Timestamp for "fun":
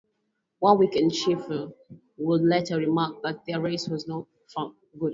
4.47-4.73